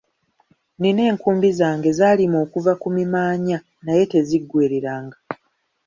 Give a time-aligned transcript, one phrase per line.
[0.79, 5.17] Nina enkumbi zange zaalima okuva ku mimaanya naye teziggwereranga.